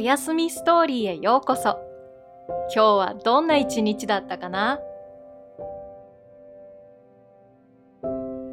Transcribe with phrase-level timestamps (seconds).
[0.00, 1.78] おやすみストーリーへようこそ。
[2.74, 4.80] 今日はどんな一日だったかな？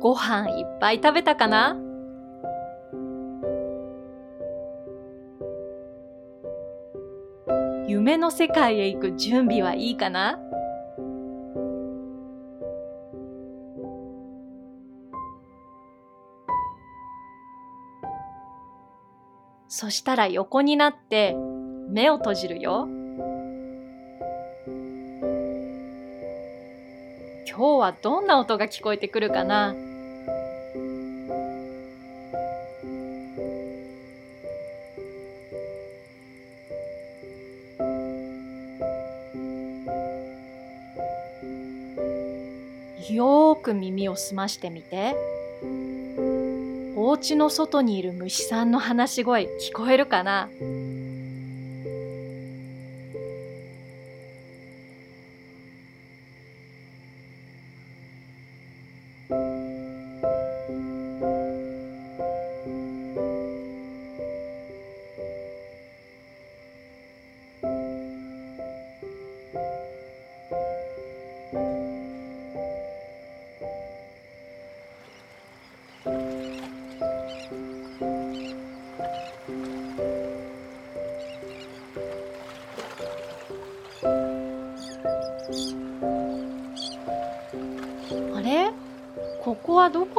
[0.01, 1.77] ご飯いっぱい食べたかな？
[7.87, 10.41] 夢の世界へ行く準備はいいかな？
[19.79, 21.35] そしたら横になって
[21.87, 22.87] 目を閉じるよ。
[27.47, 29.75] 今日はどんな音が聞こえてくるかな
[43.11, 45.15] よーく耳を澄ましてみて。
[47.07, 50.49] お家の外にいる虫さんの話し声聞こえるかな？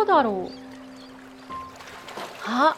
[0.08, 0.52] だろう。
[2.44, 2.74] あ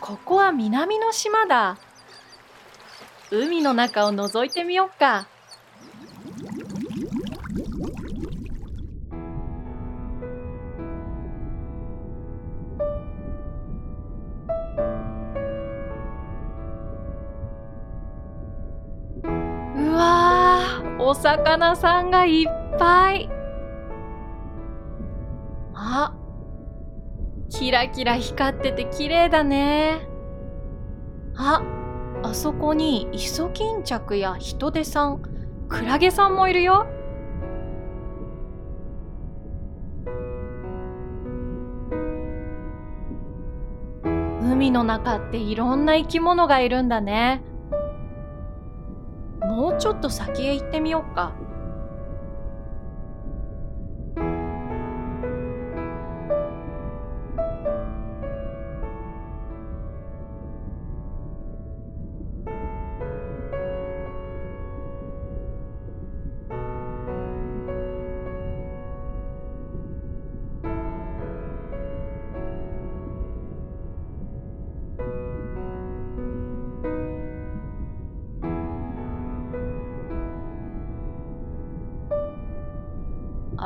[0.00, 1.76] ここは南の島だ。
[3.30, 5.28] 海の中を覗いてみよっか。
[19.76, 22.46] うわーお魚さんがいっ
[22.78, 23.39] ぱい。
[27.60, 30.00] キラキラ光ってて綺麗だね。
[31.36, 31.62] あ
[32.22, 35.20] あそこにイソギンチャクやヒトデさん
[35.68, 36.86] クラゲさんもいるよ。
[44.42, 47.42] 海の中っていろんな生き物がいるんだね。
[49.42, 51.34] もうちょっと先へ行ってみようか。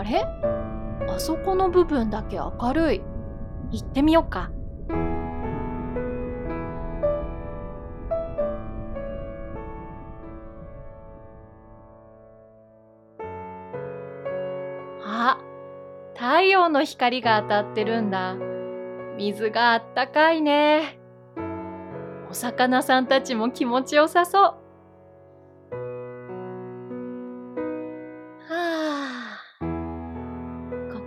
[0.04, 0.26] れ？
[1.08, 3.02] あそこの部分だけ明るい。
[3.72, 4.50] 行ってみようか。
[15.06, 15.38] あ、
[16.14, 18.36] 太陽の光が当たってるんだ。
[19.16, 20.98] 水があったかいね。
[22.30, 24.63] お魚さんたちも気持ちよさそう。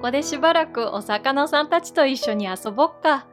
[0.07, 3.27] ここでしばらくお魚さんたちと一緒に遊ぼっか。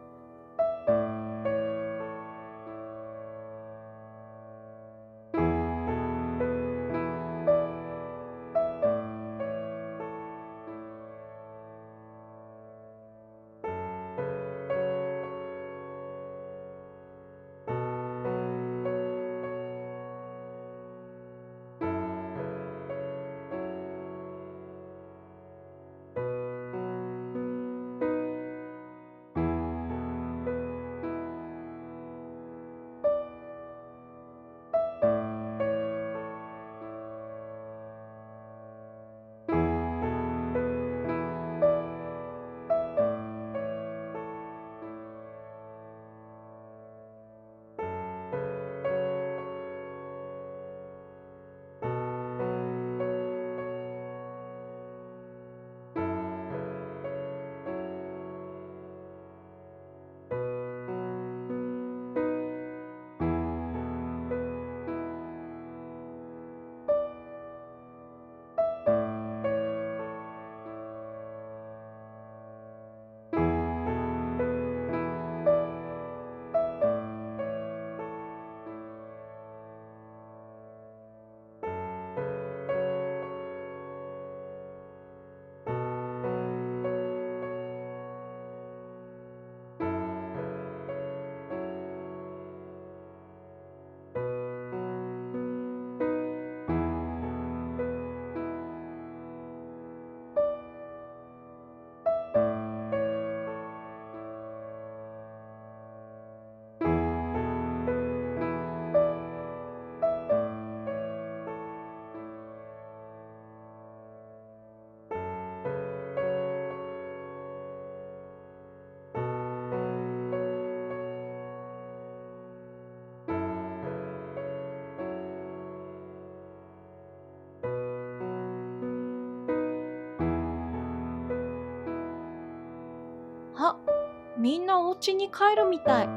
[134.44, 136.08] みんなお家に帰るみたい。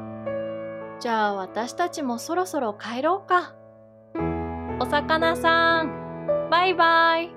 [1.00, 3.56] じゃあ私たちもそろそろ帰ろうか。
[4.82, 7.37] お魚さん、バイバイ。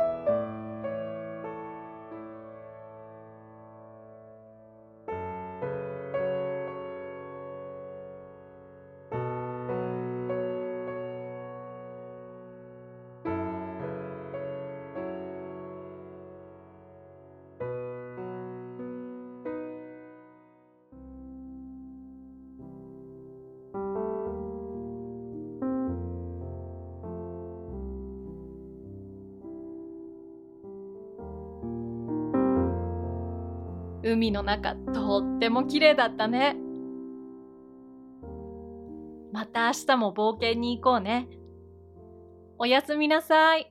[34.12, 36.56] 海の中とっても綺麗だったね。
[39.32, 41.28] また明日も冒険に行こうね。
[42.58, 43.69] おやすみなさい。